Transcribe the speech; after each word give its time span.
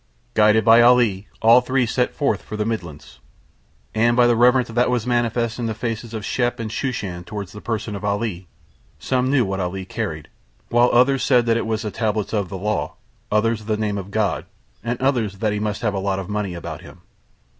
Guided 0.33 0.65
by 0.65 0.81
Ali 0.81 1.27
all 1.43 1.61
three 1.61 1.85
set 1.85 2.11
forth 2.15 2.41
for 2.41 2.57
the 2.57 2.65
Midlands. 2.65 3.19
And 3.93 4.17
by 4.17 4.25
the 4.25 4.35
reverence 4.35 4.69
that 4.69 4.89
was 4.89 5.05
manifest 5.05 5.59
in 5.59 5.67
the 5.67 5.75
faces 5.75 6.11
of 6.15 6.25
Shep 6.25 6.59
and 6.59 6.71
Shooshan 6.71 7.23
towards 7.23 7.51
the 7.51 7.61
person 7.61 7.95
of 7.95 8.03
Ali, 8.03 8.47
some 8.97 9.29
knew 9.29 9.45
what 9.45 9.59
Ali 9.59 9.85
carried, 9.85 10.27
while 10.69 10.89
others 10.91 11.21
said 11.21 11.45
that 11.45 11.55
it 11.57 11.67
was 11.67 11.83
the 11.83 11.91
tablets 11.91 12.33
of 12.33 12.49
the 12.49 12.57
Law, 12.57 12.95
others 13.31 13.65
the 13.65 13.77
name 13.77 13.99
of 13.99 14.09
God, 14.09 14.45
and 14.83 14.99
others 14.99 15.37
that 15.37 15.53
he 15.53 15.59
must 15.59 15.83
have 15.83 15.93
a 15.93 15.99
lot 15.99 16.17
of 16.17 16.27
money 16.27 16.55
about 16.55 16.81
him. 16.81 17.01